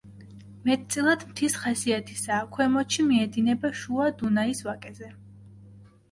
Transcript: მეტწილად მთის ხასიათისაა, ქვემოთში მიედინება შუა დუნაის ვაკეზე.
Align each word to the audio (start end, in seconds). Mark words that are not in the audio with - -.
მეტწილად 0.67 1.25
მთის 1.33 1.57
ხასიათისაა, 1.65 2.47
ქვემოთში 2.55 3.05
მიედინება 3.09 3.71
შუა 3.81 4.07
დუნაის 4.23 4.63
ვაკეზე. 4.69 5.11